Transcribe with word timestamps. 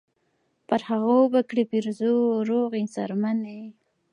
پر 0.67 0.81
هغو 0.89 1.17
به 1.33 1.41
کړي 1.49 1.63
پیرزو 1.71 2.13
روغې 2.49 2.83
څرمنې 2.93 3.61